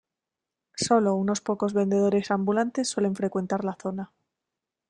[0.75, 4.11] Sólo unos pocos vendedores ambulantes suelen frecuentar la zona.